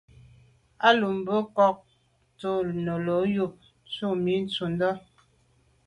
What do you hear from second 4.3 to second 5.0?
yi ntshundà.